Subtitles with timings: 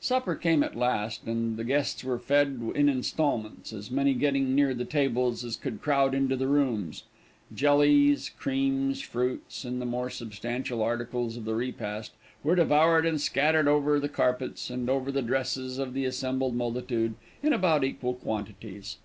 [0.00, 4.72] Supper came at last, and the guests were fed in installments, as many getting near
[4.72, 7.02] the tables as could crowd into the rooms.
[7.52, 12.12] Jellies, creams, fruits, and the more substantial articles of the repast,
[12.44, 17.16] were devoured, and scattered over the carpets, and over the dresses of the assembled multitude,
[17.42, 18.98] in about equal quantities.